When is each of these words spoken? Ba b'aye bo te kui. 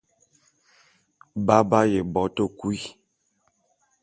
Ba 1.45 1.57
b'aye 1.69 1.99
bo 2.13 2.21
te 2.35 2.43
kui. 2.57 2.79